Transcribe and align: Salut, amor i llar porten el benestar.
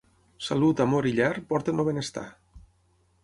Salut, 0.45 0.79
amor 0.85 1.07
i 1.09 1.11
llar 1.19 1.37
porten 1.53 1.83
el 1.83 1.87
benestar. 1.91 2.27